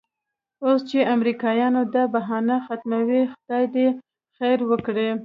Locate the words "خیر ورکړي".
4.37-5.07